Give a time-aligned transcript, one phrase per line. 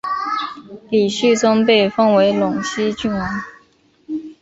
[0.89, 3.43] 李继崇被封为陇西郡王。